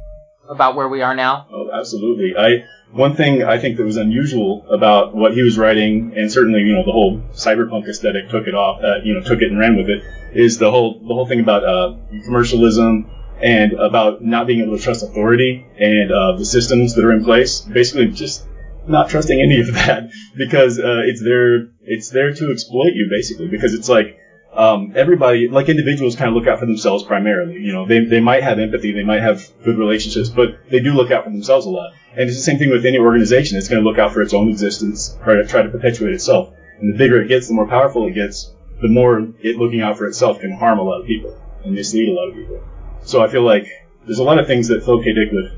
about 0.50 0.76
where 0.76 0.88
we 0.88 1.02
are 1.02 1.16
now? 1.16 1.48
Oh, 1.52 1.70
absolutely. 1.74 2.36
I 2.38 2.66
one 2.92 3.16
thing 3.16 3.44
I 3.44 3.58
think 3.58 3.78
that 3.78 3.86
was 3.86 3.98
unusual 3.98 4.66
about 4.70 5.16
what 5.16 5.34
he 5.34 5.42
was 5.42 5.58
writing, 5.58 6.14
and 6.16 6.32
certainly 6.32 6.62
you 6.62 6.76
know 6.76 6.84
the 6.86 6.92
whole 6.92 7.22
cyberpunk 7.34 7.88
aesthetic 7.88 8.30
took 8.30 8.48
it 8.48 8.56
off, 8.56 8.84
uh, 8.84 8.98
you 9.04 9.14
know, 9.14 9.22
took 9.22 9.42
it 9.42 9.50
and 9.50 9.60
ran 9.60 9.78
with 9.78 9.90
it, 9.90 10.04
is 10.34 10.58
the 10.58 10.70
whole 10.70 11.00
the 11.00 11.14
whole 11.14 11.26
thing 11.26 11.40
about 11.40 11.64
uh, 11.64 11.96
commercialism 12.26 13.10
and 13.42 13.74
about 13.74 14.24
not 14.24 14.46
being 14.46 14.62
able 14.62 14.78
to 14.78 14.84
trust 14.84 15.04
authority 15.04 15.66
and 15.80 16.12
uh, 16.12 16.38
the 16.38 16.46
systems 16.46 16.96
that 16.96 17.06
are 17.06 17.12
in 17.12 17.24
place. 17.24 17.62
Basically, 17.62 18.08
just 18.08 18.46
not 18.88 19.10
trusting 19.10 19.40
any 19.40 19.62
of 19.62 19.74
that 19.74 20.10
because 20.36 20.80
uh, 20.80 21.02
it's 21.06 21.24
there 21.24 21.70
it's 21.82 22.10
there 22.10 22.34
to 22.34 22.52
exploit 22.52 22.94
you 22.94 23.08
basically 23.10 23.48
because 23.48 23.74
it's 23.74 23.90
like 23.90 24.18
um, 24.54 24.94
everybody 24.96 25.48
like 25.48 25.70
individuals 25.70 26.16
kind 26.16 26.30
of 26.30 26.36
look 26.36 26.48
out 26.48 26.60
for 26.60 26.66
themselves 26.66 27.04
primarily 27.04 27.54
you 27.54 27.72
know 27.72 27.86
they, 27.86 28.04
they 28.04 28.20
might 28.20 28.44
have 28.44 28.60
empathy 28.60 28.92
they 28.92 29.04
might 29.04 29.22
have 29.22 29.42
good 29.64 29.78
relationships 29.78 30.30
but 30.30 30.50
they 30.70 30.80
do 30.80 30.94
look 30.94 31.12
out 31.12 31.24
for 31.24 31.30
themselves 31.30 31.66
a 31.66 31.70
lot 31.70 31.94
and 32.12 32.28
it's 32.28 32.38
the 32.38 32.44
same 32.44 32.58
thing 32.58 32.70
with 32.70 32.86
any 32.86 32.98
organization 32.98 33.58
it's 33.58 33.70
going 33.70 33.82
to 33.82 33.88
look 33.88 33.98
out 33.98 34.12
for 34.12 34.22
its 34.22 34.34
own 34.34 34.50
existence 34.50 35.18
try 35.24 35.36
to 35.36 35.48
try 35.48 35.62
to 35.62 35.70
perpetuate 35.70 36.14
itself 36.14 36.54
and 36.80 36.94
the 36.94 36.98
bigger 36.98 37.22
it 37.22 37.28
gets 37.28 37.48
the 37.48 37.54
more 37.54 37.68
powerful 37.68 38.08
it 38.08 38.12
gets 38.12 38.52
the 38.82 38.90
more 38.90 39.20
it 39.42 39.56
looking 39.58 39.82
out 39.82 39.98
for 39.98 40.06
itself 40.06 40.40
can 40.40 40.52
harm 40.52 40.80
a 40.80 40.84
lot 40.84 41.00
of 41.00 41.08
people 41.08 41.40
and 41.64 41.74
mislead 41.74 42.10
a 42.10 42.14
lot 42.14 42.28
of 42.28 42.36
people 42.36 42.62
so 43.04 43.24
I 43.24 43.28
feel 43.28 43.44
like 43.44 43.68
there's 44.06 44.20
a 44.20 44.24
lot 44.24 44.40
of 44.40 44.48
things 44.48 44.68
that 44.68 44.84
Philip 44.84 45.04
K. 45.04 45.14
Dick 45.14 45.32
would, 45.32 45.52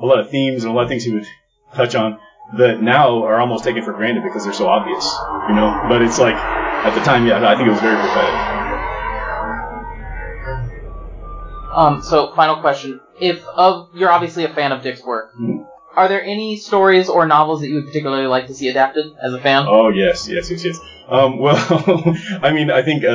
a 0.00 0.06
lot 0.06 0.18
of 0.18 0.30
themes 0.30 0.64
and 0.64 0.72
a 0.72 0.76
lot 0.76 0.82
of 0.82 0.88
things 0.88 1.04
he 1.04 1.12
would 1.12 1.26
touch 1.74 1.94
on 1.94 2.18
that 2.58 2.82
now 2.82 3.24
are 3.24 3.40
almost 3.40 3.64
taken 3.64 3.82
for 3.84 3.92
granted 3.92 4.22
because 4.22 4.44
they're 4.44 4.52
so 4.52 4.68
obvious, 4.68 5.04
you 5.48 5.54
know. 5.54 5.86
But 5.88 6.02
it's 6.02 6.18
like 6.18 6.36
at 6.84 6.94
the 6.94 7.00
time, 7.00 7.26
yeah, 7.26 7.46
I 7.48 7.56
think 7.56 7.68
it 7.68 7.72
was 7.72 7.80
very 7.80 7.96
prophetic. 7.96 8.34
Um, 11.74 12.02
so 12.02 12.32
final 12.36 12.56
question: 12.56 13.00
If 13.20 13.42
of 13.56 13.88
you're 13.94 14.10
obviously 14.10 14.44
a 14.44 14.48
fan 14.48 14.70
of 14.72 14.82
Dick's 14.82 15.04
work, 15.04 15.30
Mhm. 15.40 15.64
are 15.96 16.08
there 16.08 16.22
any 16.22 16.56
stories 16.56 17.08
or 17.08 17.26
novels 17.26 17.60
that 17.60 17.68
you 17.68 17.76
would 17.76 17.86
particularly 17.86 18.26
like 18.26 18.46
to 18.46 18.54
see 18.54 18.68
adapted 18.68 19.06
as 19.24 19.32
a 19.32 19.38
fan? 19.38 19.64
Oh 19.66 19.88
yes, 19.88 20.28
yes, 20.28 20.50
yes, 20.50 20.64
yes. 20.64 20.78
Um, 21.08 21.38
well, 21.44 21.56
I 22.42 22.52
mean, 22.52 22.70
I 22.70 22.82
think 22.82 23.04
uh, 23.04 23.08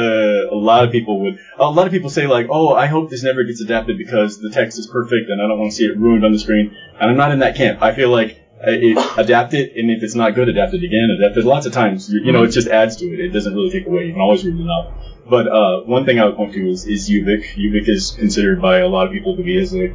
a 0.52 0.56
lot 0.56 0.84
of 0.84 0.92
people 0.92 1.22
would. 1.22 1.36
A 1.58 1.70
lot 1.70 1.86
of 1.88 1.94
people 1.94 2.10
say 2.10 2.28
like, 2.28 2.48
"Oh, 2.50 2.74
I 2.74 2.88
hope 2.88 3.10
this 3.10 3.24
never 3.24 3.44
gets 3.44 3.62
adapted 3.62 3.98
because 3.98 4.38
the 4.38 4.50
text 4.50 4.78
is 4.78 4.88
perfect 4.88 5.30
and 5.30 5.42
I 5.42 5.48
don't 5.48 5.58
want 5.58 5.72
to 5.72 5.76
see 5.76 5.86
it 5.86 5.96
ruined 5.96 6.26
on 6.26 6.32
the 6.32 6.40
screen." 6.40 6.70
And 7.00 7.10
I'm 7.10 7.18
not 7.18 7.32
in 7.32 7.40
that 7.40 7.56
camp. 7.56 7.82
I 7.82 7.92
feel 7.92 8.10
like 8.10 8.36
it, 8.62 9.18
adapt 9.18 9.54
it, 9.54 9.76
and 9.76 9.90
if 9.90 10.04
it's 10.04 10.16
not 10.16 10.36
good, 10.36 10.50
adapt 10.50 10.74
it 10.74 10.84
again. 10.84 11.10
Adapt 11.20 11.38
it 11.38 11.46
lots 11.46 11.66
of 11.66 11.74
times. 11.74 12.12
You, 12.12 12.22
you 12.22 12.32
know, 12.32 12.44
it 12.44 12.50
just 12.50 12.68
adds 12.68 12.98
to 12.98 13.06
it. 13.06 13.20
It 13.20 13.30
doesn't 13.30 13.54
really 13.54 13.72
take 13.72 13.88
away. 13.88 14.06
You 14.06 14.14
can 14.14 14.22
always 14.22 14.44
read 14.46 14.58
the 14.58 14.64
novel. 14.64 14.94
But 15.30 15.48
uh, 15.48 15.82
one 15.84 16.06
thing 16.06 16.20
I 16.20 16.26
would 16.26 16.36
point 16.36 16.54
to 16.54 16.70
is, 16.70 16.86
is 16.86 17.10
Ubik. 17.10 17.56
Ubik 17.56 17.88
is 17.88 18.12
considered 18.12 18.62
by 18.62 18.80
a 18.80 18.88
lot 18.88 19.08
of 19.08 19.14
people 19.14 19.38
to 19.38 19.44
be 19.44 19.58
as 19.60 19.74
a, 19.74 19.94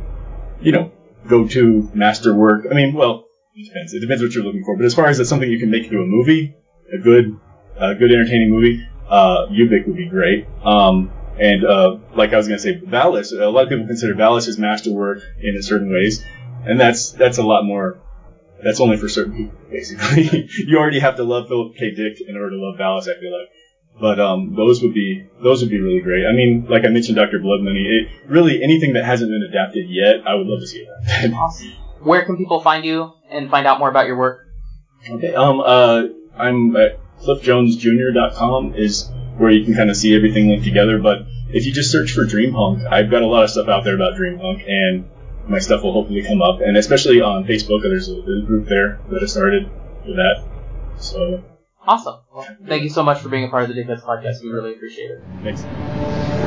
you 0.60 0.72
know, 0.72 0.92
go-to 1.26 1.90
masterwork. 1.92 2.66
I 2.70 2.74
mean, 2.74 2.94
well, 2.94 3.26
it 3.54 3.66
depends. 3.66 3.94
It 3.94 4.00
depends 4.00 4.22
what 4.22 4.32
you're 4.32 4.44
looking 4.44 4.64
for. 4.64 4.76
But 4.76 4.86
as 4.86 4.94
far 4.94 5.06
as 5.06 5.18
it's 5.18 5.28
something 5.28 5.50
you 5.50 5.58
can 5.58 5.70
make 5.70 5.84
into 5.84 6.00
a 6.00 6.06
movie, 6.06 6.56
a 6.92 6.98
good, 6.98 7.36
a 7.76 7.94
good 7.94 8.12
entertaining 8.12 8.50
movie, 8.50 8.86
uh, 9.08 9.46
Ubik 9.48 9.86
would 9.86 9.96
be 9.96 10.08
great. 10.08 10.46
Um, 10.64 11.10
and 11.38 11.64
uh, 11.64 11.98
like 12.14 12.32
I 12.32 12.36
was 12.36 12.46
gonna 12.46 12.58
say, 12.58 12.80
Valis. 12.80 13.32
A 13.32 13.48
lot 13.48 13.64
of 13.64 13.68
people 13.68 13.86
consider 13.86 14.14
Valis 14.14 14.48
as 14.48 14.58
masterwork 14.58 15.22
in 15.40 15.60
certain 15.62 15.92
ways, 15.92 16.24
and 16.64 16.78
that's 16.78 17.10
that's 17.12 17.38
a 17.38 17.42
lot 17.42 17.64
more. 17.64 18.00
That's 18.64 18.80
only 18.80 18.96
for 18.96 19.08
certain 19.08 19.36
people, 19.36 19.58
basically. 19.70 20.48
you 20.66 20.78
already 20.78 21.00
have 21.00 21.16
to 21.16 21.24
love 21.24 21.48
Philip 21.48 21.76
K. 21.76 21.90
Dick 21.90 22.20
in 22.26 22.36
order 22.36 22.50
to 22.50 22.56
love 22.56 22.78
Valis. 22.78 23.02
I 23.02 23.20
feel 23.20 23.32
like. 23.32 23.50
But 24.00 24.18
um, 24.18 24.54
those 24.56 24.82
would 24.82 24.94
be 24.94 25.28
those 25.42 25.60
would 25.60 25.70
be 25.70 25.78
really 25.78 26.00
great. 26.00 26.26
I 26.26 26.32
mean, 26.32 26.66
like 26.68 26.84
I 26.84 26.88
mentioned, 26.88 27.16
Doctor 27.16 27.38
Blood 27.38 27.60
Money. 27.60 27.84
It, 27.84 28.28
really, 28.28 28.62
anything 28.62 28.94
that 28.94 29.04
hasn't 29.04 29.30
been 29.30 29.46
adapted 29.48 29.86
yet, 29.88 30.26
I 30.26 30.34
would 30.34 30.46
love 30.46 30.60
to 30.60 30.66
see 30.66 30.78
it. 30.78 31.32
Awesome. 31.34 31.72
Where 32.00 32.24
can 32.24 32.36
people 32.36 32.60
find 32.60 32.84
you 32.84 33.12
and 33.30 33.50
find 33.50 33.66
out 33.66 33.78
more 33.78 33.88
about 33.88 34.06
your 34.06 34.16
work? 34.16 34.40
Okay. 35.08 35.34
Um. 35.34 35.60
Uh. 35.60 36.02
I'm 36.36 36.74
at 36.76 36.98
cliffjonesjr.com 37.20 38.74
is 38.74 39.08
where 39.36 39.50
you 39.50 39.64
can 39.64 39.74
kind 39.74 39.90
of 39.90 39.96
see 39.96 40.16
everything 40.16 40.48
linked 40.48 40.64
together. 40.64 40.98
But 40.98 41.26
if 41.48 41.66
you 41.66 41.72
just 41.72 41.92
search 41.92 42.12
for 42.12 42.24
Dreampunk, 42.24 42.90
I've 42.90 43.10
got 43.10 43.22
a 43.22 43.26
lot 43.26 43.44
of 43.44 43.50
stuff 43.50 43.68
out 43.68 43.84
there 43.84 43.94
about 43.94 44.14
Dreampunk, 44.14 44.68
and 44.68 45.08
my 45.48 45.58
stuff 45.58 45.82
will 45.82 45.92
hopefully 45.92 46.22
come 46.22 46.42
up. 46.42 46.60
And 46.60 46.76
especially 46.76 47.20
on 47.20 47.44
Facebook, 47.44 47.82
there's 47.82 48.08
a, 48.08 48.14
there's 48.22 48.42
a 48.42 48.46
group 48.46 48.66
there 48.66 48.98
that 49.10 49.22
I 49.22 49.26
started 49.26 49.68
for 50.04 50.12
that. 50.14 50.44
So 50.98 51.42
Awesome. 51.86 52.20
Well, 52.34 52.46
thank 52.66 52.82
you 52.82 52.90
so 52.90 53.02
much 53.02 53.20
for 53.20 53.28
being 53.28 53.44
a 53.44 53.48
part 53.48 53.68
of 53.68 53.68
the 53.68 53.74
Dickheads 53.74 54.02
podcast. 54.02 54.42
We 54.42 54.48
really 54.48 54.72
appreciate 54.72 55.10
it. 55.10 55.22
thanks. 55.42 56.43